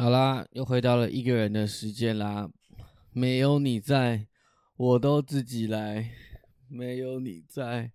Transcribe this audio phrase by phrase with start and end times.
[0.00, 2.50] 好啦，又回到了一个人的时间啦。
[3.12, 4.26] 没有你在，
[4.78, 6.06] 我都自己来；
[6.68, 7.92] 没有你在，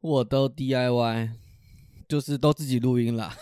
[0.00, 1.32] 我都 DIY，
[2.08, 3.36] 就是都自己录音啦。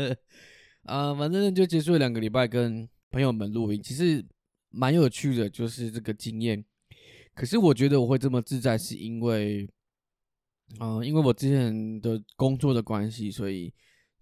[0.84, 4.22] 啊，反正就结束了两个礼拜跟朋友们录音，其实
[4.68, 6.62] 蛮有趣的，就是这个经验。
[7.34, 9.66] 可是我觉得我会这么自在，是因为，
[10.78, 13.72] 啊，因为我之前的工作的关系，所以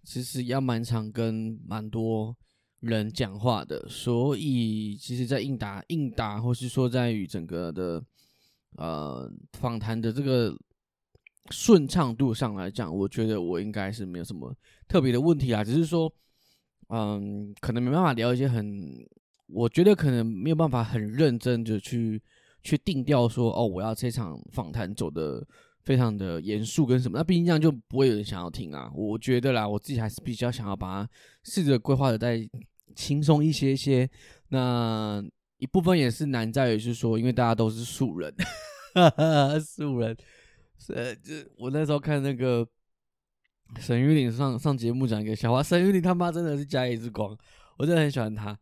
[0.01, 2.37] 其实要蛮常跟蛮多。
[2.85, 8.03] 人讲话的，所以其实，在应答、应答，或是说在与整个的
[8.77, 10.55] 呃访谈的这个
[11.51, 14.55] 顺畅度上来讲，我觉得我应该是没有什么
[14.87, 16.11] 特别的问题啊，只是说，
[16.89, 18.89] 嗯，可能没办法聊一些很，
[19.47, 22.21] 我觉得可能没有办法很认真的去
[22.63, 25.45] 去定调说，哦，我要这场访谈走的
[25.83, 28.91] 非常的严肃跟什么，那毕竟这样就不会有人想要听啊。
[28.95, 31.09] 我觉得啦，我自己还是比较想要把它
[31.43, 32.47] 试着规划的在。
[32.95, 34.09] 轻松一些些，
[34.49, 35.23] 那
[35.57, 38.33] 一部分也是难在于是说，因为大家都是素人，
[39.61, 40.15] 素人，
[40.89, 42.67] 呃，就我那时候看那个
[43.79, 47.37] 沈玉玲上上节目讲一个笑话，沈玉玲他妈真的是家一之光，
[47.77, 48.57] 我真的很喜欢他。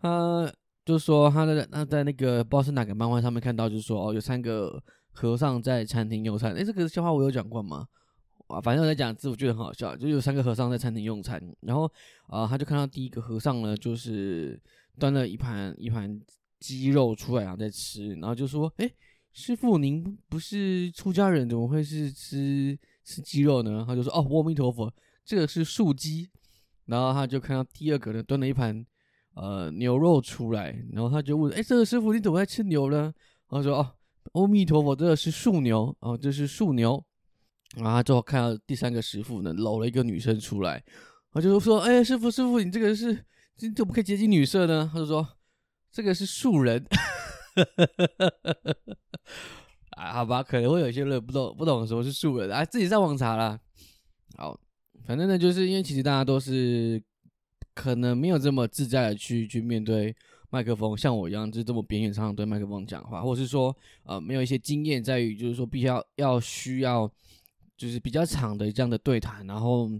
[0.00, 0.52] 他
[0.84, 6.54] 就说他在他在那个不知道是哪个漫画上面看到，就是说哦，有三个和尚在餐厅用餐。
[6.54, 7.86] 哎，这个笑话我有讲过吗？
[8.48, 9.96] 啊，反正我在讲字，我觉得很好笑。
[9.96, 11.90] 就有三个和尚在餐厅用餐，然后
[12.26, 14.60] 啊，他就看到第一个和尚呢，就是
[14.98, 16.20] 端了一盘一盘
[16.60, 18.90] 鸡肉出来啊，在吃，然后就说：“哎，
[19.32, 24.92] 师傅，您不是出家人，怎么会是吃吃鸡肉呢？”他就说：“哦，阿弥陀佛，
[25.24, 26.28] 这个是素鸡。”
[26.86, 28.84] 然后他就看到第二个呢，端了一盘
[29.34, 33.12] 呃牛肉出来，然后他就问：“哎，这个师傅你怎么在吃牛呢？”
[33.48, 33.94] 他说：“哦，
[34.32, 37.02] 阿弥陀佛，这个是素牛哦，这是素牛。”
[37.76, 40.80] 然后最后看到第三个师傅呢，搂了一个女生出来，
[41.32, 43.24] 我就说：“哎，师傅，师傅，你这个是
[43.58, 45.26] 你怎么可以接近女色呢？”他就说
[45.90, 46.86] ：“这个是素人。
[49.96, 53.58] ”啊，好吧，可能会有些人不懂不懂什么是素人啊，自己上网查啦。
[54.36, 54.56] 好，
[55.04, 57.02] 反正呢，就是因为其实大家都是
[57.74, 60.14] 可能没有这么自在的去去面对
[60.50, 67.10] 麦克风，像我一样就是这么边缘上对麦克风讲话，或是说呃没有一些经验在于就是说必须要要需要。
[67.76, 69.90] 就是比较长的这样的对谈，然后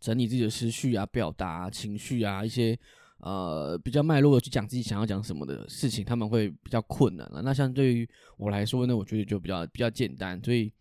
[0.00, 2.78] 整理自己的思绪啊、表达情绪啊，一些
[3.18, 7.42] 呃比较脉络的去讲自己想要讲什么的事情，他们会比较困难了。
[7.42, 10.72] 那相对于我来说呢，我觉得就比较比较简单，所以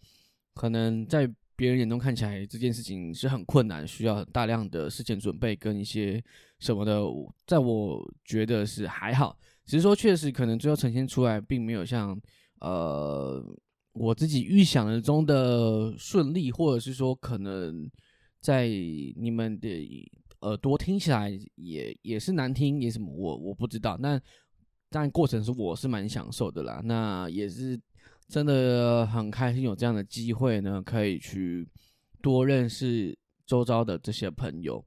[0.53, 6.23] 可能在别人眼中看起来这件事情是很困难，需要大量的事前准备跟一些
[6.59, 7.01] 什么的，
[7.45, 12.17] 在我觉得是还好，只是说确实可能最后呈现出来并没有像
[12.61, 13.43] 呃。
[13.93, 17.89] 我自己预想的中的顺利，或者是说可能
[18.41, 20.09] 在你们的
[20.41, 23.97] 耳朵听起来也也是难听，也什么我我不知道。
[23.99, 24.19] 那
[24.89, 26.81] 但过程是我是蛮享受的啦。
[26.83, 27.79] 那也是
[28.27, 31.67] 真的很开心有这样的机会呢，可以去
[32.21, 34.83] 多认识周遭的这些朋友，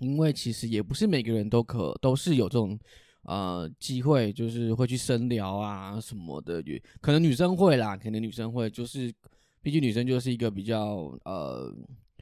[0.00, 2.78] 因为其实也不是每个人都可都是有这种。
[3.24, 6.62] 呃，机会就是会去深聊啊什么的，
[7.02, 9.12] 可能女生会啦，可能女生会，就是
[9.60, 11.70] 毕竟女生就是一个比较呃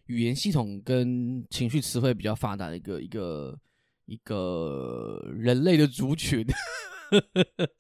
[0.07, 3.59] 语言系统跟情绪词汇比较发达的一个一个
[4.07, 6.45] 一个人类的族群。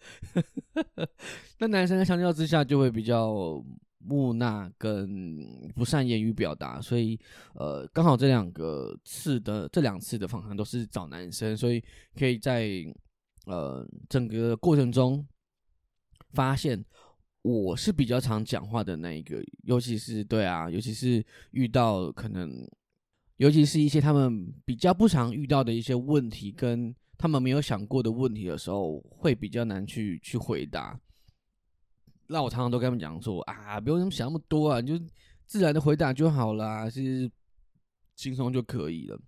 [1.59, 3.61] 那男生相较之下就会比较
[3.99, 7.19] 木讷跟不善言语表达，所以
[7.55, 11.83] 呃，刚好这两个次的这两次的访谈都是找男生，所以
[12.17, 12.85] 可以在。
[13.49, 15.27] 呃，整个过程中
[16.35, 16.85] 发现
[17.41, 22.53] 我是比较常讲话的那一个，尤其是对啊，尤其是遇到可能，
[23.39, 31.01] 尤其是一些他们比较不常遇到的一些问题，跟他们没有想过的问题的时候，会比较难去去回答。
[32.27, 35.03] 那我常常都跟他们讲说啊，不用想那么多啊，你就
[35.47, 37.31] 自然的回答就好了，其实
[38.15, 39.19] 轻松就可以了。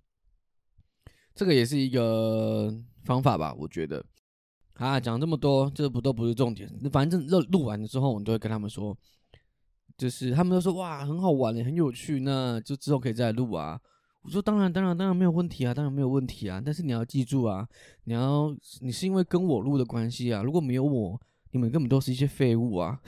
[1.34, 2.70] 这个也是一个。
[3.06, 4.04] 方法吧，我觉得
[4.80, 6.66] 啊，讲这么多，这不都不是重点。
[6.90, 8.96] 反正录录完了之后，我们都会跟他们说，
[9.98, 13.78] 就是他们都说哇，很好玩很有趣，那就之后可以再录啊。
[14.22, 16.62] 我说当然，当然，当然没有问题啊，当然没有问题啊。
[16.64, 17.68] 但是你要记住啊，
[18.04, 22.98] 你要你是因为跟我录的关系啊，如果没有我，你们根本都是一些废物啊。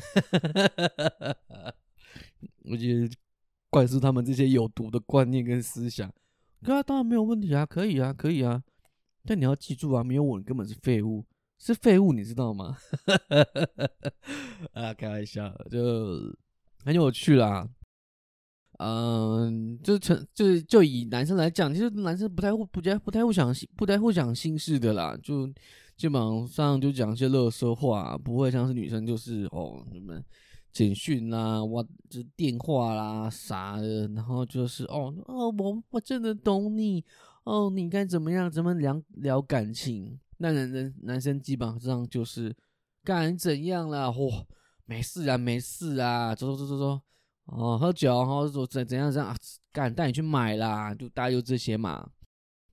[2.70, 3.10] 我觉得
[3.70, 6.12] 灌输他们这些有毒的观念跟思想，
[6.62, 8.62] 对啊，当然没有问题啊，可以啊，可以啊。
[9.24, 11.24] 但你要记住啊，没有我，你根本是废物，
[11.64, 12.76] 是废物，你知道吗？
[14.74, 16.18] 啊，开玩笑，就
[16.84, 17.68] 很有趣啦。
[18.80, 25.46] 嗯，就成就是就以男生来讲，其实男生不太会不太不太会讲不太会讲心事的啦，就
[25.96, 30.20] 基本上就讲一些乐色话，不会像是女生就是哦什么
[30.72, 31.80] 简讯啦，哇，
[32.10, 37.04] 就电话啦啥的，然后就是哦哦我我真的懂你
[37.44, 40.18] 哦，你该怎么样怎么聊聊感情？
[40.42, 42.52] 那男人男生基本上就是
[43.04, 44.44] 干怎样啦，嚯，
[44.86, 47.00] 没事啊没事啊，走走走走走。
[47.44, 49.36] 哦，喝酒，然后说怎怎样怎样啊，
[49.72, 52.10] 干带你去买啦，就大概就这些嘛。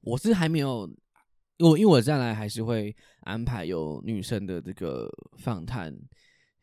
[0.01, 0.89] 我是还没有，
[1.60, 5.07] 我因为我将来还是会安排有女生的这个
[5.38, 5.95] 访谈。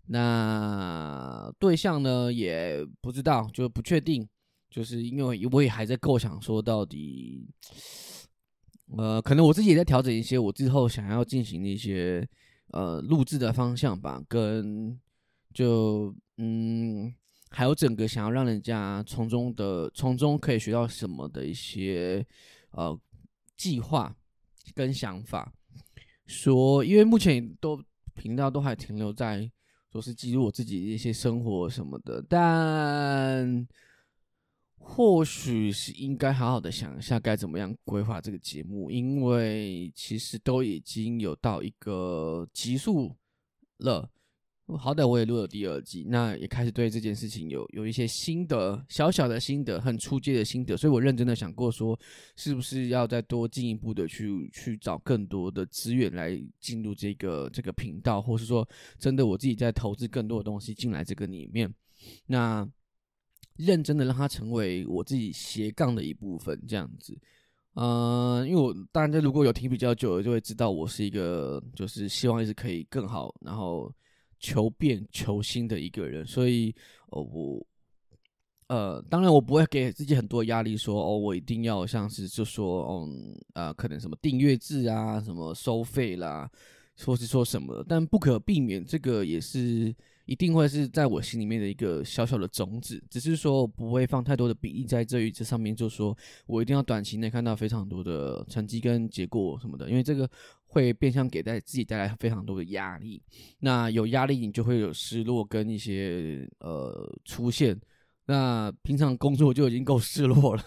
[0.08, 4.28] 那对象呢也不知道，就不确定，
[4.70, 7.48] 就是因为我也还在构想说到底，
[8.96, 12.28] 呃，可能我自己也在调整一些我之后想要进行的一些
[12.72, 14.98] 呃录制的方向吧，跟
[15.52, 17.14] 就嗯。
[17.48, 22.26] 还有整个想要让人家从中的从中可以学到什么的一些
[22.72, 23.00] 呃
[23.56, 24.14] 计划
[24.74, 25.54] 跟想法，
[26.26, 27.80] 说因为目前都
[28.14, 29.48] 频道都还停留在
[29.90, 33.66] 说是记录我自己的一些生活什么的，但
[34.78, 43.14] 或许是应该好好的想一下该怎么样规划这个节目，因为其实都已经有到一个极速
[43.78, 44.10] 了。
[44.78, 51.96] 好歹我也录了第二季，那也开始对这件事情有有一些心得，小小的心得，很出街的心得，所以我认真的想过说，
[52.34, 58.68] 是不是要再多进一步的去去找更多的资源来进入这个这个频道，或是说
[58.98, 61.72] 真的我自己在投资更多的东西进来这个里面，
[62.26, 62.68] 那
[63.58, 67.16] 认真的让它成为我自己斜杠的一部分，这样子，
[67.74, 73.92] 嗯，因为我大家如果有听比较久的，就会知道我是一个就是希望一直可以更好，然后。
[74.38, 76.72] 求变求新的一个人，所以，
[77.08, 77.66] 哦，我，
[78.68, 86.48] 呃，当然我不会给自己很多压力，说哦，我一定要像是就说，嗯，啊，可能什么订阅制啊，什么收费啦，
[87.04, 89.94] 或是说什么，但不可避免，这个也是
[90.24, 96.16] 一定会是在我心里面的一个小小的种子，只是说不会放太多的比例在这一这上面，就说
[96.46, 100.28] 我一定要短期内看到非常多的成绩跟结果什么的，因为这个。
[100.68, 103.22] 会变相给带自己带来非常多的压力，
[103.60, 107.80] 那有压力你就会有失落跟一些呃出现。
[108.26, 110.62] 那平常工作就已经够失落了，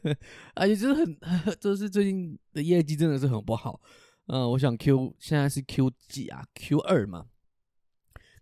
[0.54, 1.18] 而且就是很，
[1.58, 3.80] 就是最近的业绩真的是很不好。
[4.26, 7.26] 嗯，我想 Q 现在是 Q 几啊？Q 二嘛。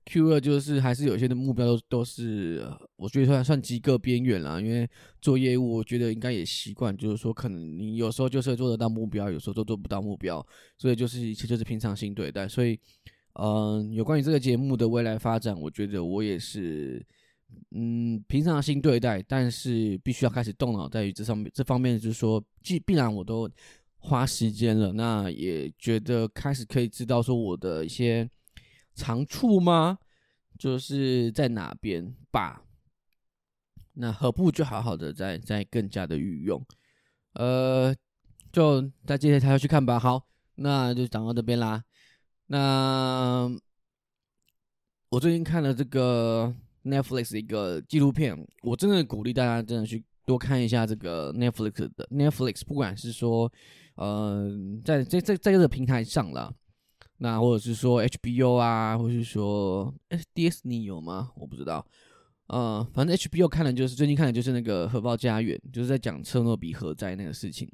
[0.04, 4.60] Q 二就是还是有些的目标都都是，我觉得算算及格边缘啦。
[4.60, 4.88] 因为
[5.20, 10.44] 做业务，我觉得应该也习惯，就是说可能你有时候就是做得到目标，有时候都做不到目标，
[10.76, 12.48] 所以就是一切就是平常心对待。
[12.48, 12.76] 所以，
[13.34, 17.04] 嗯，有关于这个节目的未来发展，我觉得我也是，
[17.70, 23.48] 嗯，平常心对待，但是必须要开始动脑，在于这上面这方面，就是说，既必然我都
[24.02, 28.28] 花时间了，那也觉得开始可以知道说我的一些。
[28.94, 29.98] 长处吗？
[30.58, 32.62] 就是在哪边吧？
[33.94, 36.62] 那何不就好好的再再更加的运用？
[37.32, 37.96] 呃，
[38.52, 39.98] 就再接着他要去看吧。
[39.98, 41.82] 好，那就讲到这边啦。
[42.48, 43.50] 那
[45.08, 53.50] 我最近看了这个 Netflix 一个纪录片，我真的鼓励大家真的去多看一下这个 Netflix 的 Netflix，不管是说
[54.02, 54.50] 呃
[54.84, 56.52] 在这这在这个平台上了。
[57.18, 59.94] 那或者是说 HBO 啊，或是说
[60.34, 61.30] Disney 有吗？
[61.36, 61.86] 我不知道。
[62.48, 67.70] 呃，反正 HBO 看的就是最近看的就是那个《核爆家园》，就是在讲车诺比核灾那个事情。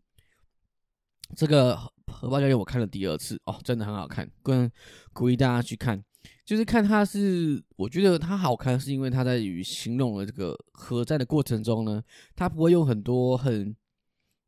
[1.34, 1.74] 这个
[2.12, 4.70] 《核爆家园》我看了第二次哦，真的很好看，跟
[5.14, 6.04] 鼓励大家去看。
[6.44, 12.02] 就是看它是，我觉得它好看，是因为它在于形容了这个核灾的过程中呢，
[12.36, 13.74] 它不会用很多很。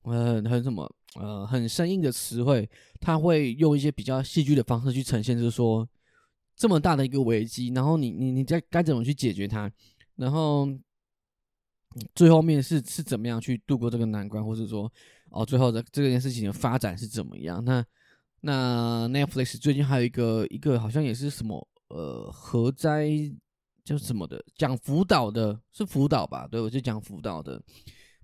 [0.02, 2.68] 很很什么呃很生硬的词汇，
[3.00, 5.88] 他会用一些比较戏剧的方式去呈现，就是说
[6.56, 9.70] 这么大的一个危机，然后你你你在该怎么去解决它，
[10.16, 10.68] 然后
[12.14, 14.90] 最后面是是怎么样去度过这个难关，或者说
[15.30, 17.64] 哦最后的这件事情的发展是怎么样？
[17.64, 17.84] 那
[18.40, 23.10] 那 Netflix 最近还有一个一个好像也是什么呃核灾
[23.84, 26.46] 就是什么的讲辅导的，是辅导吧？
[26.50, 27.60] 对，我就讲辅导的。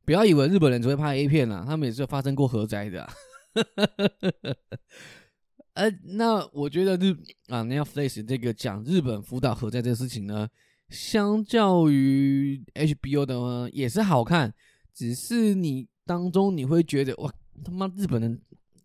[0.07, 3.09] 不要以为日本人只会拍 A 片啦，他们也是发生过核灾的。
[5.75, 7.13] 呃，那我觉得日
[7.49, 10.49] 啊，Netflix 这个讲日本福岛核灾这个事情呢，
[10.91, 14.55] 相较于 HBO 的呢，也是好看，
[14.95, 17.35] 只是你当中你会觉得哇，
[17.65, 18.41] 他妈日本人，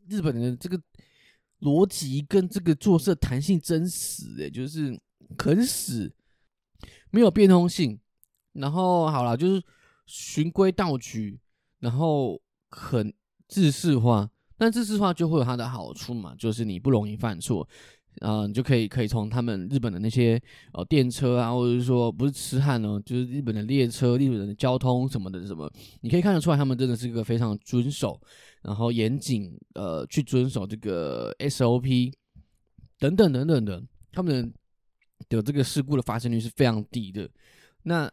[0.10, 0.82] 日本人这个
[1.60, 5.00] 逻辑跟这个做事弹性真死诶，就是
[5.38, 6.12] 很死，
[7.12, 8.00] 没有变通性。
[8.54, 9.62] 然后好了，就是。
[10.12, 11.40] 循规蹈矩，
[11.80, 12.40] 然后
[12.70, 13.14] 很
[13.48, 14.30] 自式化。
[14.58, 17.68] 但自式化就会有它的好处嘛，就是你不容易犯错。
[18.20, 20.40] 啊，你就可以可以从他们日本的那些
[20.74, 28.20] 呃电车啊，或者是说不是痴汉哦，就是日本的列车、日本的交通什么的什么，你可以看得出来，他们真的是一个非常遵守，
[28.64, 32.12] 然后严谨呃去遵守这个 SOP
[33.00, 34.54] 等等等等的，他们
[35.30, 37.28] 的这个事故的发生率是非常低的。
[37.84, 38.12] 那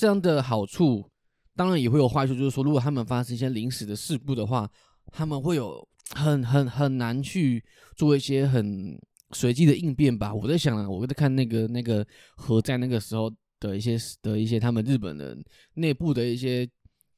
[0.00, 1.10] 这样的好处，
[1.54, 4.66] 当然也会有坏处，就是说如果他们发生一些临时的事故的话，
[5.12, 5.86] 他们会有。
[6.16, 7.64] 很很很难去
[7.94, 8.98] 做一些很
[9.30, 10.34] 随机的应变吧。
[10.34, 12.04] 我在想啊，我在看那个那个
[12.36, 15.40] 核在那个时候的一些的一些他们日本人
[15.74, 16.68] 内部的一些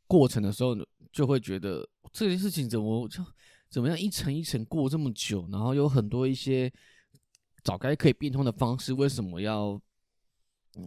[0.07, 0.77] 过程的时候，
[1.11, 3.25] 就会觉得这件事情怎么就
[3.71, 6.71] 怎么样一层一层过这么久，然后有很多一些
[7.65, 9.81] 早该可以变通的方式，为什么要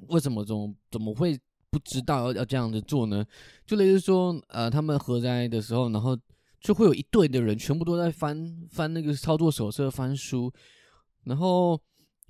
[0.10, 1.36] 为什么总怎么会
[1.76, 3.26] 不知道要要这样子做呢？
[3.66, 6.18] 就类似说，呃，他们核灾的时候，然后。
[6.62, 10.52] 就会有一队的人，全部都在翻翻那个操作手册、翻书，
[11.26, 11.80] 然后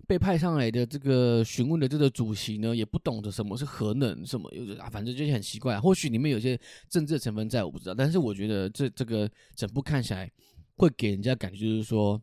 [0.06, 5.80] 被派上来的这个询问的这个主席呢，也不懂得什么是核能，什么有啊，反正就是很奇怪。
[5.80, 6.60] 或许里面有些
[6.90, 7.96] 政治成分在，我不知道。
[7.96, 10.30] 但是我觉得这这个整部看起来
[10.76, 12.22] 会给人家感觉就是说，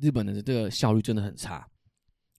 [0.00, 1.64] 日本的这个效率真的很差。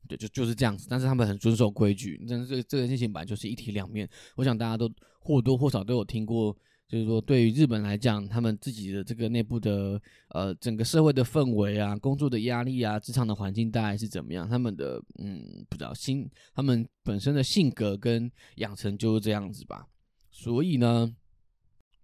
[0.08, 0.88] 对，就就是这样子。
[0.90, 2.24] 但是他们很遵守规矩。
[2.28, 4.10] 但是这个这个事情本来就是一体两面。
[4.36, 6.56] 我想大家都或多或少都有听过。
[6.88, 14.48] 就是说，对于日本来讲，他们自己的这个内部的呃整个社会的氛围啊，工作的压力啊，职场的环境大概是怎么样？
[14.48, 19.88] 他们的嗯，不知道心，他们本身的性格跟养成就是这样子吧。
[20.30, 21.12] 所以呢，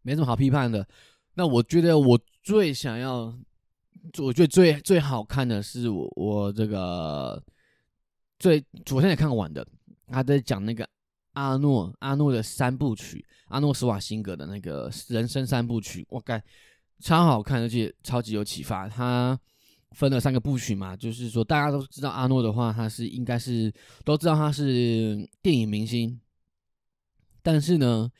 [0.01, 0.85] 没什么好批判的。
[1.35, 3.37] 那我觉得我最想要，
[4.17, 7.41] 我觉得最最好看的是我我这个
[8.41, 9.65] 最昨天也看完的，
[10.07, 10.85] 他在讲那个。
[11.33, 16.43] 阿诺阿诺的三部曲，阿诺施瓦辛格的那个人生三部曲，我感
[16.99, 18.89] 超好看，而且超级有启发。
[18.89, 19.39] 他
[19.91, 26.19] 分了三个部曲嘛，就是说大家都知道阿诺的话，他是应该是都知道他是电影明星，
[27.41, 28.11] 但是呢，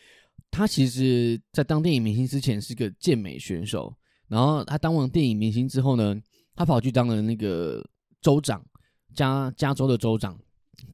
[0.49, 3.93] 他其实在当电影明星之前是个健美选手，
[4.29, 6.15] 然后他当完电影明星之后呢，
[6.55, 7.85] 他跑去当了那个
[8.21, 8.65] 州长，
[9.13, 10.39] 加加州的州长，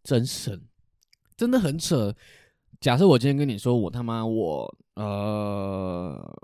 [0.03, 0.61] 真神。
[1.35, 2.13] 真的很扯。
[2.79, 6.39] 假设我今天跟你说，我他妈我呃，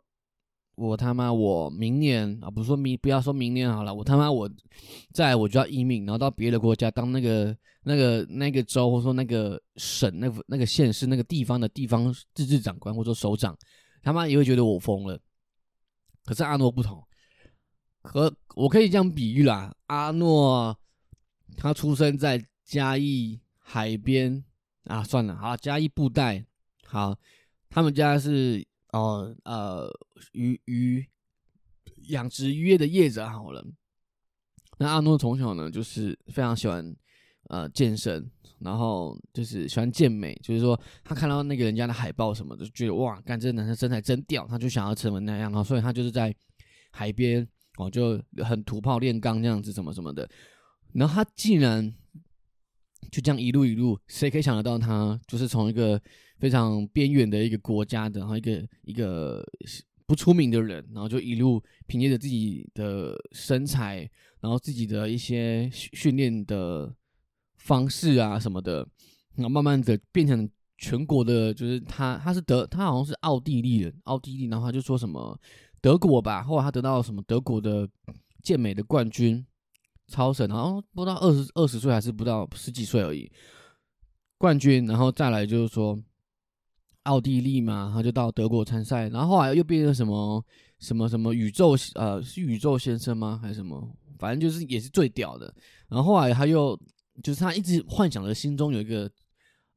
[0.75, 4.49] 我他妈我明年啊，不是说明不要说明年好了，我他妈我
[5.11, 13.57] 在我就要移民，然后到别的国家当那个那个那个州或者说那个省那那个县市那个地方的地方自治长官或者说首长，
[14.01, 15.19] 他妈也会觉得我疯了。
[16.25, 17.03] 可是阿诺不同，
[18.03, 20.77] 可我可以这样比喻啦，阿诺
[21.57, 24.43] 他出生在嘉义海边。
[24.85, 26.45] 啊，算了，好，嘉义布袋，
[26.87, 27.17] 好，
[27.69, 29.89] 他们家是哦呃
[30.33, 31.07] 鱼鱼
[32.09, 33.65] 养殖渔业的业者，好了。
[34.77, 36.93] 那阿诺从小呢，就是非常喜欢
[37.47, 38.29] 呃健身，
[38.59, 46.35] 然后就是喜欢健美，就是说他看到那个人家的海报什么的，觉得哇，干这男生身材真屌，他就想要成为那样啊，所以他就是在
[46.91, 50.29] 海边哦就很土炮炼钢这样子什么什么的，
[50.93, 51.93] 然后他竟然。
[53.11, 56.01] 就这样一路一路，谁可以想得到他就是从一个
[56.39, 59.45] 非常边远的一个国家的，然后一个一个
[60.07, 64.09] 不出名的人，然后就一路凭借着自己的身材，
[64.39, 66.91] 然后自己的一些训练的
[67.57, 68.77] 方式啊什么的，
[69.35, 75.39] 然后慢慢的变成全国的，就是他他是德他好像是奥地利人，奥地利，然后他就说什么
[75.81, 77.87] 德国吧，后来他得到什么德国的
[78.41, 79.45] 健美的冠军。
[80.07, 83.31] 超神，然后不到二十二十岁还是不到十几岁而已，
[84.37, 85.97] 冠军，然后再来就是说
[87.03, 90.45] 奥地利嘛，他就到德国参赛，然后后来又变成什么
[90.79, 95.53] 什么什么宇宙呃是宇宙先生吗还是什么，反正就是也是最屌的。
[95.87, 96.79] 然后后来他又
[97.23, 99.09] 就是他一直幻想着心中有一个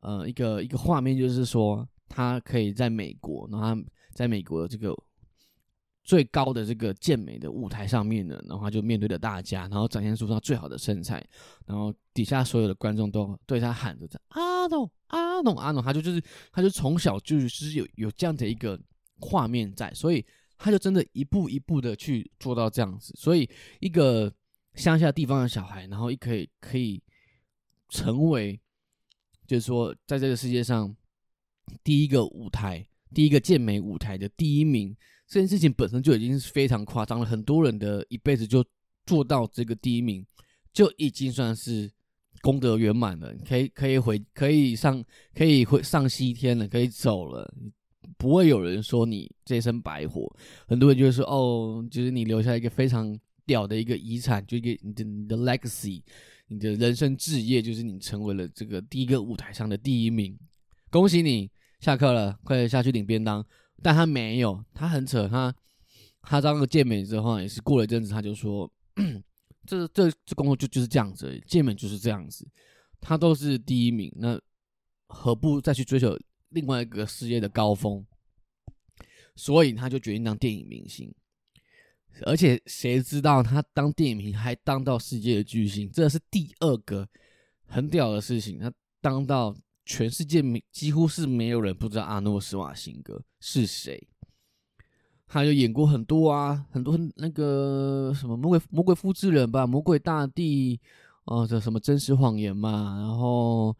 [0.00, 4.95] 呃一个一个画面，就是说他可以在美国，然后他在美国的这个。
[6.06, 11.26] 最高的这个健美的舞台上面呢，然后他就面对着大家，然后展现出他最好的身材，
[11.66, 16.22] 然后底下所有的观众都对他喊着：“阿诺，阿诺，阿诺！”他就就是，
[16.52, 18.80] 他就从小就是有有这样的一个
[19.18, 20.25] 画面在，所以
[20.56, 23.12] 他就真的一步一步的去做到这样子。
[23.16, 24.32] 所以一个
[24.75, 27.02] 乡下地方的小孩，然后也可以可以
[27.88, 28.60] 成为，
[29.44, 30.94] 就是说在这个世界上
[31.82, 34.96] 第一个舞台、第一个健美舞台的第一名。
[35.28, 38.64] 这件事情本身就已经是非常夸张了，很多人的一辈子就
[39.04, 40.25] 做到这个第一名，
[40.73, 41.90] 就已经算是
[42.42, 45.04] 功德圆满了，可以可以回可以上
[45.35, 47.52] 可以回上西天了，可以走了，
[48.16, 50.33] 不会有人说你这身白活。
[50.68, 56.02] 很多人就会说哦，就是你留下一个非常屌的一个遗产，就一个你的你的 legacy，
[56.47, 60.38] 你的人生置业，就是你成为了这个第一个舞台上的第一名，
[60.88, 63.45] 恭喜你，下课了，快下去领便当。
[63.83, 65.54] 但他没有，他很扯，他
[66.23, 68.71] 他当了健美之后也是过了一阵子，他就说。
[69.68, 72.49] 这这这工作就就是这样子，健美就是这样子，
[73.00, 74.40] 他都是第一名，那
[75.09, 76.16] 何不再去追求
[76.50, 78.06] 另外一个事业的高峰？
[79.35, 81.12] 所以他就决定当电影明星，
[82.23, 87.09] 而且谁知道他当电影明星还当到世界的巨星，这是第二个
[87.66, 88.61] 很屌的事情。
[88.61, 89.52] 他当到
[89.85, 94.08] 全世界没几乎是没有人不知道阿诺施瓦辛格是谁。
[95.28, 100.80] 他就演过很多啊，很多那个什么魔鬼魔鬼复制人吧，魔鬼大帝，
[101.26, 103.76] 哦，这什么真实谎言嘛，然后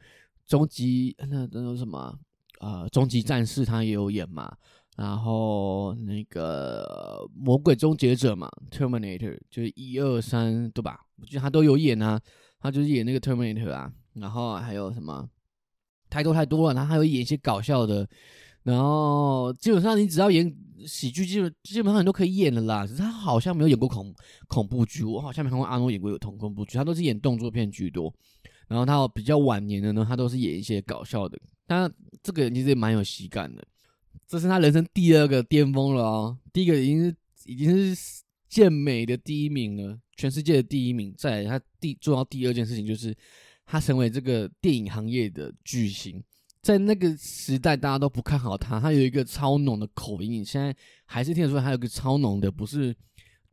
[0.47, 2.17] 终极那那种什么
[2.61, 4.57] 啊，终极战士他也有演嘛，
[4.97, 11.01] 然后那个魔鬼终结者嘛，Terminator 就是一二三对吧？
[11.21, 12.21] 我觉得他都有演啊，
[12.61, 15.29] 他就是演那个 Terminator 啊，然后还有什么
[16.11, 18.09] 太多太多了，他还有演一些搞笑的。
[18.67, 20.53] 然后基本上你只要演
[20.89, 22.85] 喜剧，基本基本上你都可以演的啦。
[22.85, 24.13] 只是他好像没有演过恐
[24.49, 28.13] 恐怖剧，我好像没看过阿诺演过有同恐怖剧，他都是演动作片居多。
[28.67, 31.39] 然后他比较晚年的呢，他都是演一些搞笑的。
[31.69, 31.89] 他
[32.25, 33.65] 这个人其实也蛮有喜感的，
[34.27, 36.37] 这是他人生第二个巅峰了哦。
[36.53, 41.15] 第一个已经是已经是健美的第一名了，全世界的第一名。
[41.17, 43.17] 再来他第做到第二件事情就是
[43.65, 46.21] 他成为这个电影行业的巨星。
[46.67, 48.81] 在那个时代，大家都不看好他。
[48.81, 51.63] 他有一个超浓的口音，现在还是听得出来。
[51.63, 52.93] 他有个超浓的，不是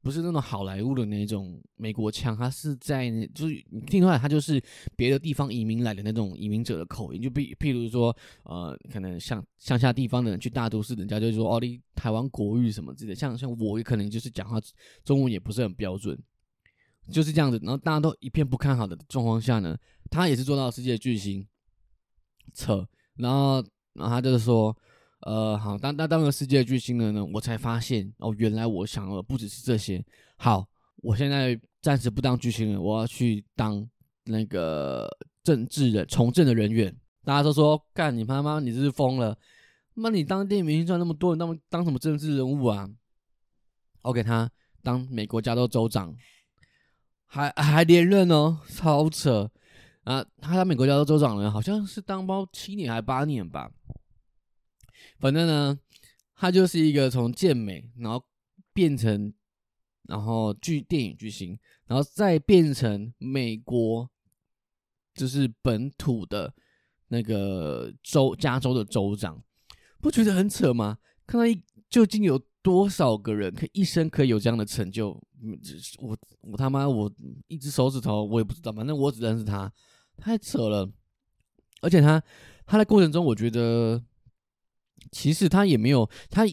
[0.02, 4.60] 不是那种好莱坞的那种美国腔，他是在就是你听出来，他就是
[4.96, 7.22] 别的地方移民来的那种移民者的口音。
[7.22, 13.16] 就比譬如说，呃，可能像乡下地方的人去大都市，人家就说哦，你台湾国语什么之类的。
[13.16, 14.60] 像像我也可能就是讲话
[15.06, 16.20] 中文也不是很标准，
[17.12, 17.60] 就是这样子。
[17.62, 19.78] 然后大家都一片不看好的状况下呢，
[20.10, 21.46] 他也是做到世界巨星，
[22.56, 22.90] 扯。
[23.16, 24.76] 然后，然后他就是说，
[25.22, 30.04] 呃，好，当当当个世界巨星了呢，我才发现哦，原来我想的不只是这些。
[30.38, 33.88] 好，我现在暂时不当巨星了，我要去当
[34.26, 35.10] 那个
[35.44, 36.96] 政治人，从政的人员。
[37.26, 39.38] 大家都说，干你妈妈，你这是疯了？
[39.94, 42.90] 妈，你当电影明星赚那么多，你当当什么政治人物啊？
[44.02, 46.14] 我给他当美国加州州长，
[47.28, 49.50] 还还连任哦，超扯。
[50.04, 53.72] 啊，他在美国加州州长呢，好像是当包七年还八年吧。
[55.20, 55.80] 反正呢，
[56.36, 58.22] 他就是一个从健美，然后
[58.74, 59.34] 变成，
[60.04, 64.10] 然后剧电影巨星，然后再变成美国，
[65.14, 66.54] 就是本土的
[67.08, 69.42] 那个州加州的州长，
[70.02, 70.98] 不觉得很扯吗？
[71.26, 75.12] 看到一究竟有多少个人可以一生可以有这样的成就？
[76.00, 77.10] 我我他妈我
[77.48, 79.72] 一只手指头我也不知道，反正我只认识他。
[80.18, 80.90] 太扯了，
[81.82, 82.22] 而且他
[82.66, 84.02] 他在过程中，我觉得
[85.12, 86.44] 其实他也没有他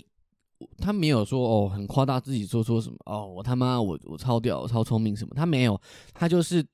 [0.79, 5.81] 他没有说哦很夸大自己做出什么哦我他妈我我超屌我超聪明什么他没有
[6.13, 6.67] 他就是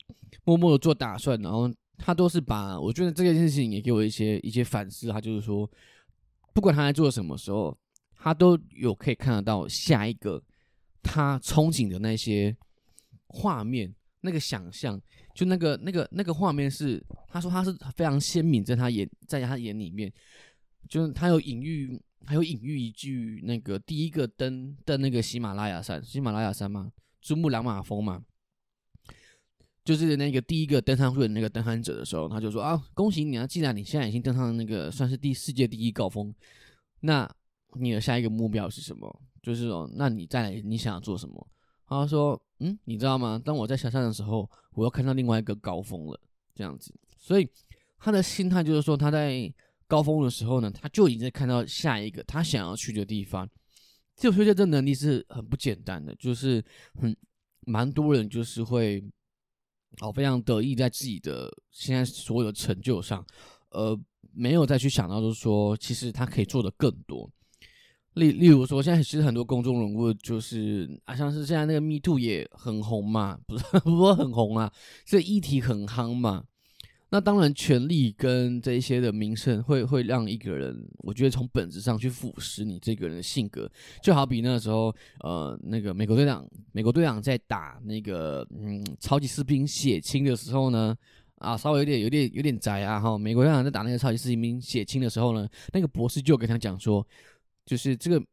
[0.44, 5.70] 默默的做打算，然后他都是把我觉得这件事情也给我一些一些反思，他就是说
[6.54, 7.76] 不管他在做什么时候，
[8.14, 10.42] 他都有可以看得到下一个
[11.02, 12.56] 他憧憬的那些
[13.26, 13.94] 画面。
[14.22, 15.00] 那个想象，
[15.36, 20.10] 就那个那个那个画面是，他说他是非常鲜明，在他眼在他眼里面，
[20.88, 28.24] 就是他有隐喻，还有隐喻一句那个第一个登登那个喜马拉雅山，喜马拉雅山嘛，珠穆朗玛峰嘛，
[29.84, 36.34] 就是那个第一个登上去的那个登山者的时候，他就说啊，恭喜你啊，既然你现在已经登上那个算是第世界第一高峰，
[37.00, 37.30] 那
[37.78, 39.22] 你的下一个目标是什么？
[39.42, 41.46] 就是说，那你再来，你想要做什么？
[41.86, 43.40] 他说：“嗯，你知道吗？
[43.44, 46.20] 当我在下山的时候，我又看到另外一个高峰了。
[46.54, 47.46] 这样子，所以
[47.98, 49.52] 他的心态就是说，他在
[49.86, 53.46] 高峰的时候呢，他就已经在看到下一个他想要去的地方。
[54.16, 56.64] 就推荐这能力是很不简单的，就是
[56.94, 57.14] 很
[57.66, 59.04] 蛮多人就是会
[60.00, 63.22] 哦非常得意在自己的现在所有的成就上，
[63.68, 63.94] 呃，
[64.32, 67.30] 没有再去想到就是说，其实他可以做的更多。”
[68.16, 74.72] 例例如说，现在其实很多公众人物就是啊，像是现在那个 Me Too 也很红嘛，不是 不是很红啊，
[75.04, 76.44] 这议题很夯嘛。
[77.10, 83.70] 那当然，权力跟这一些的名声会会让一个人，我觉得从本质上去腐蚀你这个人的性格。
[84.02, 90.94] 就好比那时候，呃，那个美国队长，美国队长在打那个嗯超级士兵血清的时候呢，
[91.36, 93.16] 啊，稍微有点有点有点宅啊哈。
[93.16, 97.06] 美国队长在打那个超级士兵血清的时候呢，那个博士就跟他讲说，
[97.66, 98.24] 就是这个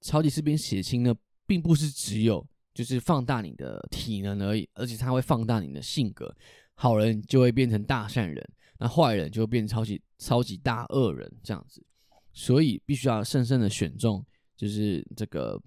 [0.00, 1.14] 超级士兵血清呢，
[1.46, 6.34] 并不是只有就是放大你的体能而已，而且它会放大你的性格。
[6.74, 8.48] 好人就会变成大善人，
[8.78, 11.84] 那坏人就会变超级超级大恶人这样子。
[12.32, 14.24] 所以必须要慎慎的选中，
[14.56, 15.60] 就是这个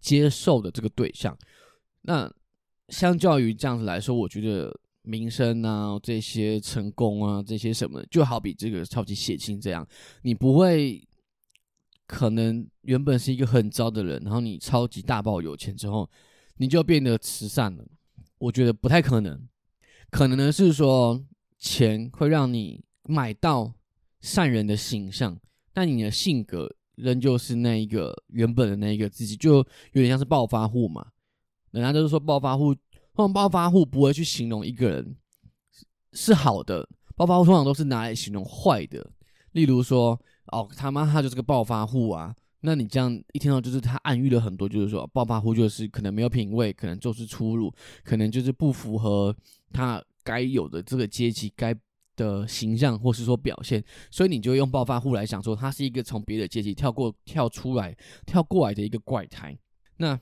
[0.00, 1.36] 接受的这个对象。
[2.00, 2.32] 那
[2.88, 9.86] 相较于这样子来说，我觉得名声啊、这些成功啊、这些什么，就好比这个超级血清这样，
[10.22, 11.06] 你不会
[12.06, 16.08] 可能原本是一个很糟的人，然后你超级大爆有钱之后，
[16.56, 17.84] 你就变得慈善了。
[18.38, 19.48] 我觉得不太可能，
[20.10, 21.24] 可能呢是说
[21.58, 23.74] 钱会让你买到
[24.20, 25.38] 善人的形象。
[25.72, 31.06] 但你的性格仍旧是那一个原本的那一个自己，就有点像是暴发户嘛。
[31.70, 35.16] 人家都是说暴发户，通常暴发户不会去形容一个人
[36.12, 39.06] 是好的，暴发户通常都是拿来形容坏的。
[39.52, 47.72] 例如说，哦他妈他就是个暴发户啊，那你这样一听到就是他暗喻了很多，就是说暴发户就是可能没有品味，可能就是粗鲁，
[48.04, 49.34] 可能就是不符合
[49.72, 51.74] 他该有的这个阶级该。
[52.16, 59.54] 的形象，或是说表现，所以你就用暴发户来想说，他是一个从别的阶级跳过、跳出来、跳过来的一个怪胎。
[59.98, 60.18] 那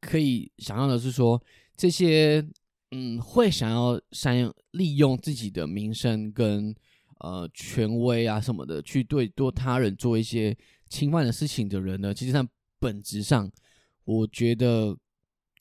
[0.00, 1.40] 可以想象的是说，
[1.76, 2.44] 这些
[2.90, 6.74] 嗯，会想要善利用自己的名声跟
[7.18, 10.56] 呃权威啊什么的，去对多他人做一些
[10.88, 12.46] 侵犯的事情的人呢，其实上
[12.78, 13.50] 本质上，
[14.04, 14.96] 我觉得。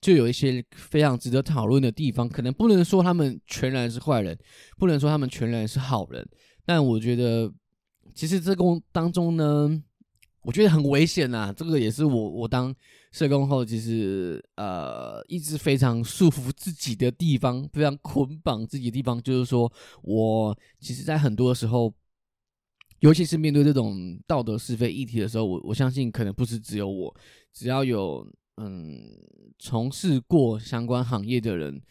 [0.02, 4.38] 就有一些非常值得讨论的地方，可能不能说他们全然是坏人，
[4.78, 6.24] 不能说他们全然是好人，
[6.64, 7.52] 但我觉得，
[8.14, 9.82] 其实这工当中呢，
[10.44, 11.52] 我觉得很危险呐。
[11.58, 12.76] 这个也是我我当
[13.16, 21.94] 社工后，其实呃一直非常束缚自己的地方，非常捆绑自己的地方，就是说我其实在很多时候，
[23.00, 27.16] 尤其是面对这种道德是非议题的时候，我我相信可能不是只有我，
[27.54, 28.28] 只要有。
[28.58, 29.02] 嗯，
[29.60, 31.82] 从事过相关行业的人，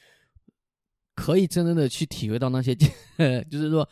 [1.14, 2.74] 可以真正的去体会到那些，
[3.50, 3.86] 就是说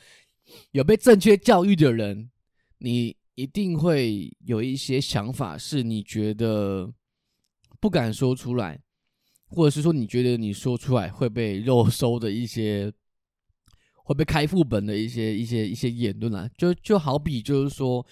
[0.71, 2.31] 有被正确教育的人，
[2.79, 6.91] 你一定会有一些想法，是你觉得
[7.83, 8.81] 不敢说出来，
[9.49, 12.93] 或者是说你觉得你说出来会被肉收的一些，
[14.05, 18.07] 会被开副本的一些一些一些言论啊，就就好比就是说，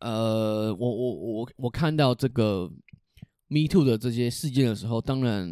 [0.00, 2.70] 呃，我我我我看到这个。
[3.52, 5.44] Me Too 的这些事件的时候，当然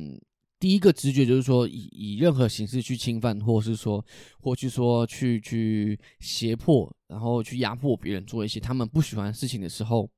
[0.61, 4.07] 第一个直觉就是说，以以任何形式去侵犯，或是说，
[4.39, 10.09] 或去说去去胁迫，然后去压迫别人做一些他们不喜欢事情的时候，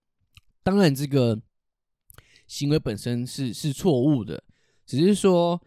[0.63, 1.35] 当然这个
[2.51, 4.43] 行为本身是是错误的，
[4.85, 5.63] 只是说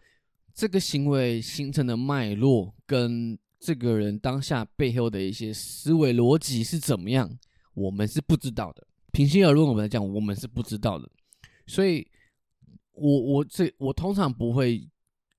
[0.52, 7.38] 这个行为形成的脉络跟这个人当下背后的一些思维逻辑是怎么样，
[7.72, 8.86] 我们是不知道的。
[9.12, 11.10] 平心而论，我们来讲，我们是不知道的。
[11.66, 12.06] 所以，
[12.92, 14.86] 我我这我通常不会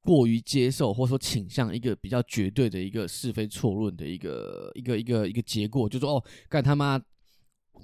[0.01, 6.99] 过于接受，或者说倾向一个比较绝对的一个是非错论的一个一个一个一个结果，就说哦，干他妈，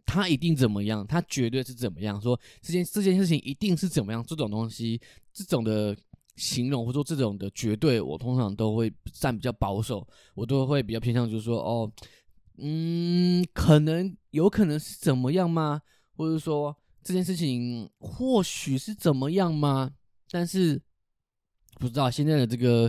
[0.06, 4.99] 他一定怎么样，他绝对是怎么样，说这件这件事情一定是怎么样，这种东西，
[5.34, 5.95] 这种的
[6.36, 11.91] 形容或者说这种的绝对，我通常都会站比较保守，我都会比较偏向就是说哦，
[12.58, 15.82] 嗯，可能有可能是怎么样吗？
[16.15, 16.75] 或者说。
[17.04, 19.91] 这件事情或许是怎么样吗？
[20.30, 20.80] 但是
[21.80, 22.88] 不知道现在的这个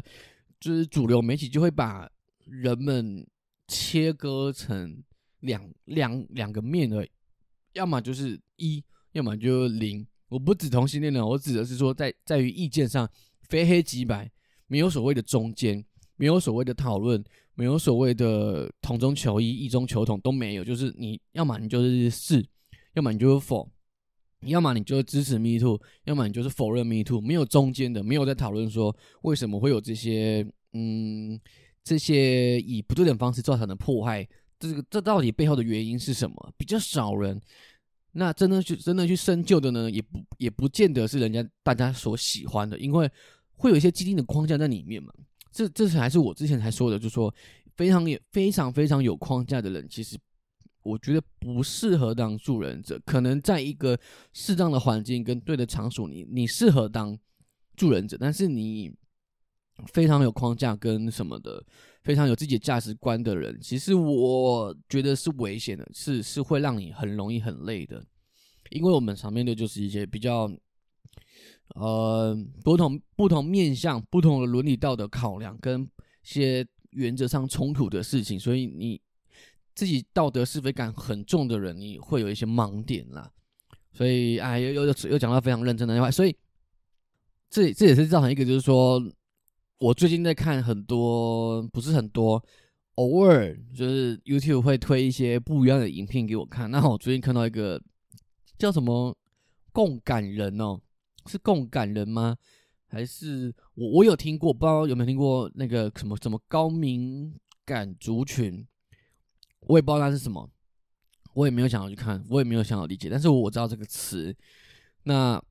[0.61, 2.07] 就是主流媒体就会把
[2.45, 3.27] 人们
[3.69, 5.03] 切割成
[5.43, 7.11] 两两两个面而已，
[7.75, 10.05] 要么就是一，要么就是零。
[10.29, 13.09] 我不指同性恋的，我指的是说在在于意见上
[13.49, 14.29] 非黑即白，
[14.67, 15.85] 没有所谓的中间，
[16.17, 17.23] 没有所谓的讨论，
[17.55, 22.45] 没有所谓的同中求异、异中求同都没有，就是你要么你就是是，
[22.95, 23.71] 要么你就是否。
[24.47, 31.41] 要么你就支持 Me Too，要么你就是否认 Me Too，没有中间的，没有在讨论说为什么会有这些，嗯，
[31.85, 34.29] 这些以不对等方式造成的迫害，
[34.69, 36.53] 这个这到底背后的原因是什么？
[36.57, 37.41] 比较少人，
[38.13, 43.11] 那真的去真的去深究的呢，也不也不见得是人家大家所喜欢的，因为
[43.55, 45.13] 会有一些既定的框架在里面嘛。
[45.51, 47.35] 这这才是我之前才说的，就说
[47.77, 50.19] 非常有非常非常有框架的人，其实。
[50.85, 53.97] 我觉得不适合当助人者，可能在一个
[54.33, 57.17] 适当的环境跟对的场所，你你适合当
[57.77, 58.93] 助人者，但是你
[59.87, 61.65] 非常有框架跟什么的，
[62.03, 68.05] 非常有自己的价值观的人，其实我觉得是危险的，是是会让你很容易很累的，
[68.71, 70.51] 因为我们常面对就是一些比较
[71.75, 75.89] 呃不同不同面向、不同的伦理道德考量跟一
[76.23, 79.01] 些原则上冲突的事情，所以你
[79.75, 83.31] 自己道德是非感很重的人，你会有一些盲点啦。
[83.95, 86.35] 所以，哎，又又又讲到非常认真的话，所以
[87.51, 88.99] 这这也是造成一个，就是说
[89.83, 92.41] 我最近在看很多，不是很多，
[92.95, 96.71] 偶尔就是 YouTube 会推一些不一样的影片给我看。
[96.71, 97.83] 那我最近看到一个
[98.57, 99.13] 叫什么
[99.73, 100.81] 共感人哦，
[101.27, 102.37] 是共感人吗？
[102.87, 108.65] 还是我我有听过，不知道有没有听过那个什么什么高敏感族群，
[109.63, 110.49] 我也不知道那是什么。
[111.35, 114.33] 我也没有想要去看，我也没有想要理解，但是我知道这个词。
[115.03, 115.43] 那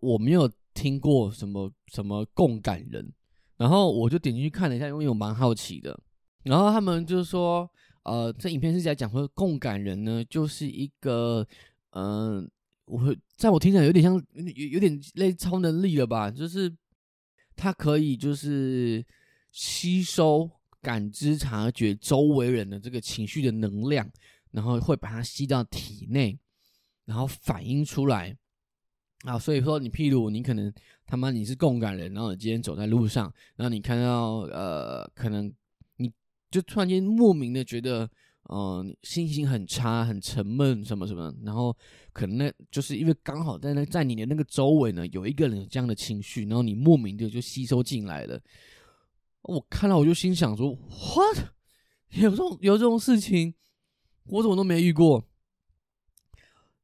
[0.00, 3.10] 我没有听过什么什么共感人，
[3.56, 5.98] 然后我就点进去看了一下，因为我蛮好奇的。
[6.42, 7.66] 然后他们就是说，
[8.02, 11.46] 呃，这影片是在讲说共感人呢，就是一个，
[11.92, 12.50] 嗯，
[12.84, 16.70] 我在我听起来有点像有有点类超能力了吧，就是
[17.56, 19.02] 他可以就是
[19.52, 20.50] 吸收、
[20.82, 24.10] 感知、察觉周围人的这个情绪的能量。
[24.54, 26.38] 然后会把它吸到体内，
[27.06, 28.36] 然后反映出来
[29.24, 29.38] 啊。
[29.38, 30.72] 所以说，你譬如你可能
[31.06, 35.52] 他妈你是共感人，然后你今天走在路上，然后你看到呃，可能
[35.96, 36.10] 你
[36.50, 38.08] 就突然间莫名的觉得，
[38.50, 41.34] 嗯，心情很差、很沉闷什么什么。
[41.42, 41.76] 然后
[42.12, 48.40] 可能那就是因为刚好在那在你的那个周围呢，有一个人有这样的情绪，然后你莫名的就吸收进来了。
[49.42, 51.48] 我看到我就心想说，what？
[52.10, 53.52] 有这种有这种事情？
[54.28, 55.22] 我怎么都没遇过，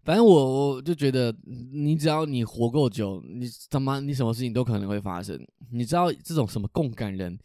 [0.02, 1.34] 反正我我就觉得，
[1.72, 5.38] 你只要你活够久，你他妈你什么事情都可能会发生。
[5.70, 7.38] 你知道这种什么共感人，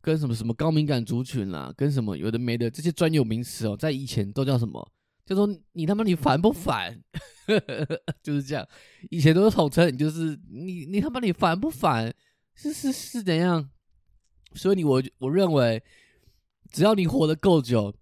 [0.00, 4.92] 跟什么什么高敏感族群啦，跟什么有的没的这些专有名词哦，在以前都叫什么？
[5.24, 7.00] 就说你他妈你烦不烦？
[8.22, 8.66] 就是这样，
[9.10, 12.12] 以前都是统称，就是你你他妈你烦不烦？
[12.54, 13.70] 是是是怎样？
[14.54, 15.82] 所以你我我认为，
[16.72, 17.94] 只要你活得够久。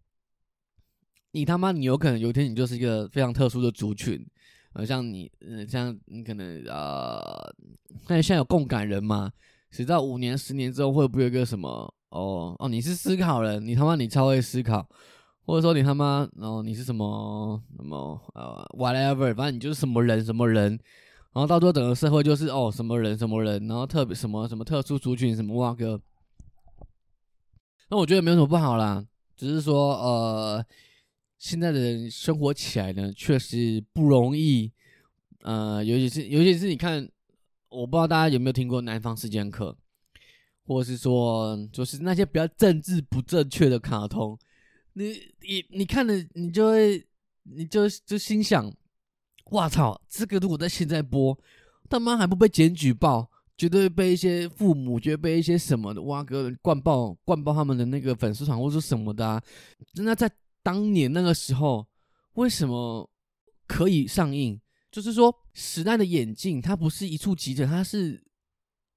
[1.35, 4.25] 你他妈，你有可能有一天你就是一个非常特殊的族群，
[4.75, 7.53] 呃，像你，呃，像你可能呃，
[8.07, 9.33] 那现在有共感人嘛？
[9.69, 11.93] 直到五年、十年之后，会不会有一个什么？
[12.11, 14.89] 哦哦，你是思考人，你他妈你超会思考，
[15.45, 20.79] 或者说你他妈，然后你是什么什么呃，whatever，反正你就是什么人什么人，
[21.33, 26.01] 然后到最后整个社会就是哦什么人什么人，然后特别什么什么特殊族群什么哇哥，
[27.91, 29.05] 那我觉得没有什么不好啦，
[29.37, 30.65] 只是说呃。
[31.45, 34.73] 现在的人生活起来呢，确实不容易。
[35.43, 37.07] 呃，尤其是尤其是你看，
[37.69, 39.71] 我不知道大家有没有听过《南方四剑客》，
[40.67, 44.39] 或者是说，就是那些比较政治不正确的卡通，
[44.95, 45.11] 你
[45.43, 47.07] 你你看了，你就会，
[47.43, 48.75] 你就就心想，
[49.51, 51.39] 哇操，这个如果在现在播，
[51.91, 59.43] 他妈还不被检举报，绝对被一些父母，绝对被一些什么的哇哥灌爆，灌爆他们的那个粉丝团或者什么的啊，
[59.97, 60.27] 那在。
[60.65, 61.87] 当年那个时候，
[62.33, 63.09] 为什么
[63.69, 64.61] 可以上映？
[64.91, 68.25] 就是说，时代的演进，它不是一触即成，它是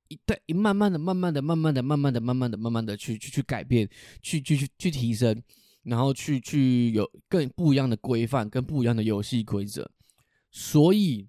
[0.08, 3.90] 一对一慢慢的、慢慢的、慢慢的、慢慢的、慢慢的、慢慢的去去去改变，
[4.22, 5.44] 去去去去提升，
[5.84, 9.92] 然后去去有更不一样的规范跟不一样的游戏规则。
[10.52, 11.28] 所以，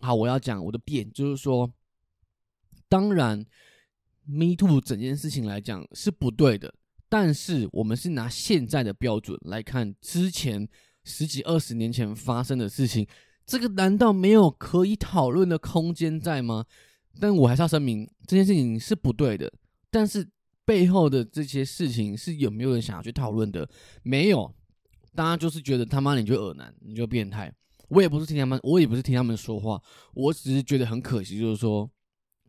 [0.00, 1.72] 好，我要讲我的变，就是说，
[2.88, 3.38] 当然
[4.24, 6.74] ，Me Too 整件事情来讲是不对的。
[7.18, 10.68] 但是我们是拿现在的标准来看之前
[11.02, 13.06] 十几二十年前发生的事情，
[13.46, 16.66] 这个难道没有可以讨论的空间在吗？
[17.18, 19.50] 但我还是要声明这件事情是不对的。
[19.90, 20.28] 但是
[20.66, 23.66] 背后的这些事情是有没有人想要去讨论的？
[24.02, 24.54] 没有，
[25.14, 27.50] 大家就是觉得他妈你就恶男，你就变态。
[27.88, 31.90] 我也不是听他们，我也不是听他们说话，我只是觉得很可惜，就是说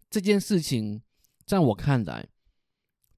[0.09, 1.01] 这件事情
[1.45, 2.27] 在我看来。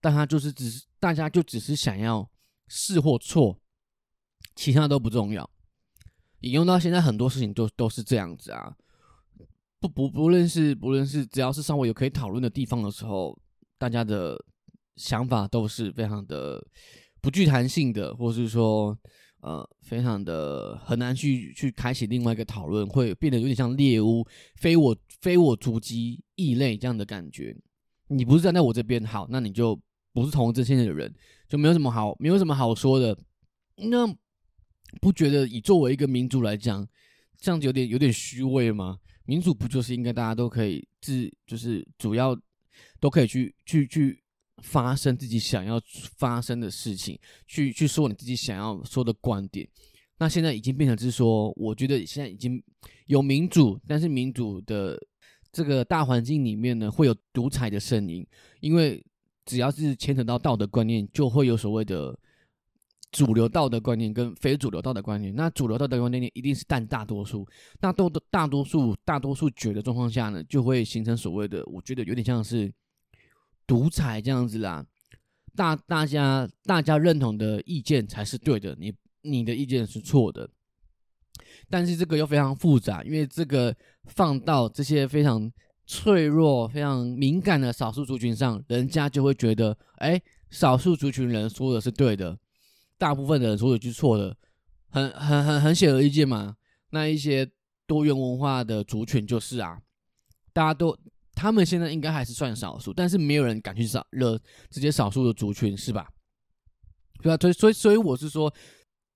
[0.02, 2.30] 但他就是只是大家就只是想要
[2.68, 3.58] 是或错，
[4.56, 5.50] 其他都不重要。
[6.42, 8.76] 引用到现在很多事情都都是这样子啊，
[9.80, 13.38] 不不不论是不论是只要是稍微有可以讨论的地方的时候，
[13.78, 14.38] 大家的
[14.98, 16.62] 想法都是非常的
[17.22, 18.98] 不具弹性的，或是说
[19.42, 27.56] 呃非常的很难去去开启另外一个讨论，会变得有点像猎物，非我非我族籍异类这样的感觉。
[28.08, 29.80] 你不是站在我这边好，那你就。
[30.14, 31.14] 不是同一阵线的人，
[31.48, 33.18] 就没有什么好，没有什么好说的。
[33.76, 34.08] 那
[35.00, 36.86] 不觉得以作为一个民主来讲，
[37.38, 38.98] 这样子有点有点虚伪吗？
[39.26, 42.36] 民主不就是应该大家都可以自，就是主要
[43.00, 44.24] 都可以去去去
[44.64, 45.80] 发生自己想要
[46.18, 49.70] 发生的事情，去去说你自己想要说的观点。
[50.18, 52.62] 那现在已经变成是说，我觉得现在已经
[53.06, 55.00] 有民主，但是民主的
[55.52, 58.28] 这个大环境里面呢，会有独裁的声音，
[58.60, 59.02] 因为。
[59.50, 62.16] 只要是牵扯到道德观念，就会有所谓的
[63.12, 65.34] 主流道德观念跟非主流道德观念。
[65.34, 67.48] 那主流道德观念一定是占大多数，
[67.82, 72.72] 那多大多数大多数觉的状况下呢，就会形成所谓的，我觉得有点像是
[73.66, 74.86] 独裁这样子啦。
[75.56, 80.48] 大大家大家认同的意见才是对的，你你的意见是错的。
[81.68, 85.52] 但是这个又非常复杂，因为这个放到这些非常
[85.92, 90.22] 脆弱、非常敏感的少数族群上，人家就会觉得，哎，
[90.52, 92.38] 少数族群人说的是对的，
[92.96, 94.38] 大部分的人说的是错的，
[94.90, 96.56] 很很很很显而易见嘛。
[96.92, 97.50] 那一些
[97.88, 99.80] 多元文化的族群就是啊，
[100.54, 100.96] 大家都
[101.34, 106.08] 他们现在应该还是算少数，但是没有人敢去少惹这些少数的族群，是吧？
[107.24, 108.54] 对啊，所以所以所以我是说。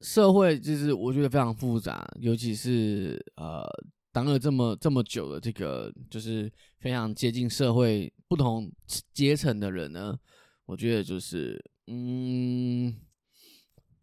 [0.02, 3.64] 社会就是我觉得非常复杂，尤其是呃
[4.13, 6.49] 当了这么这么久的这个就是
[6.80, 8.71] 非常接近社会不同
[9.12, 10.17] 阶层的人呢，
[10.65, 12.95] 我觉得就是嗯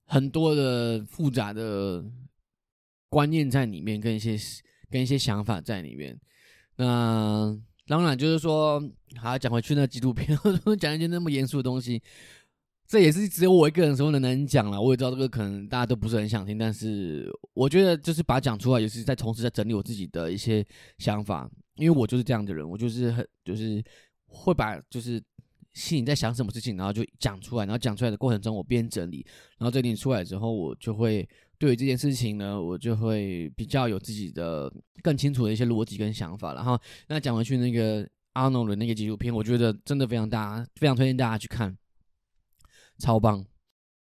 [0.04, 2.04] 很多的复杂的
[3.08, 4.36] 观念在里面，跟一些
[4.90, 6.20] 跟一些想法在里面。
[6.76, 8.82] 那当然就是说，
[9.16, 10.36] 还要讲回去那纪录片，
[10.80, 12.02] 讲一些那么严肃的东西。
[12.90, 20.66] 这也是只有我一个人时候能能讲了，我也知道这个可能大家都不是很想听，但是我觉得就是把它讲出来，也是在同时在整理我自己的一些
[20.98, 23.80] 想法，因为我就是这样的人，我就是很就是
[24.26, 25.22] 会把就是
[25.72, 29.24] 心里在想什么事情，然后就讲出来，然后讲出来的过程中我边整理，
[29.58, 31.28] 然后整理出来之后，我就会
[31.60, 34.68] 对于这件事情呢，我就会比较有自己的
[35.00, 36.54] 更清楚的一些逻辑跟想法。
[36.54, 36.76] 然后
[37.06, 41.76] 那讲回去那个阿诺的那个纪录片，我觉得真的非常大，非常推荐大家去看。
[43.00, 43.44] 超棒，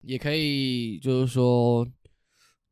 [0.02, 1.88] 也可以就是说，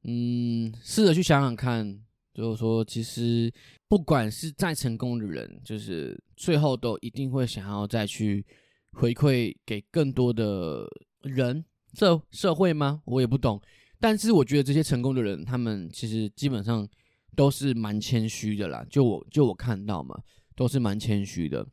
[0.04, 2.02] 嗯，试着去想想看，
[2.34, 3.54] 就是说，其实
[3.88, 8.46] 不管是再成功的人，就是最后都一定会想要再去
[8.92, 10.86] 回馈给更多的
[11.22, 13.02] 人社社会吗？
[13.06, 13.62] 我也不懂，
[14.00, 16.88] 但是我觉得这些成功的人，他们其实基本上
[17.36, 18.86] 都是蛮谦虚的啦。
[18.90, 20.20] 就我就我看到嘛，
[20.56, 21.66] 都是蛮谦虚的。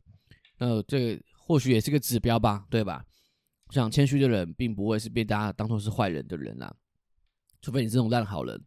[0.57, 3.05] 那这或许也是个指标吧，对吧？
[3.75, 6.73] 想谦虚的人，并不会是被大家当做是坏人的人啦，
[7.61, 8.59] 除非你是那种烂好人。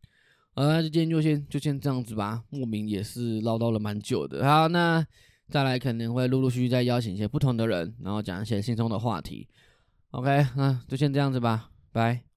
[0.55, 4.47] 好，那就，今天就先就先这样子吧，莫名也是唠叨了蛮久的。
[4.47, 5.05] 好，那
[5.49, 9.49] 再来肯定会陆陆续续再邀请一些不同的人，然后讲一些轻松的话题。
[10.11, 12.28] OK，那就先这样子吧，拜。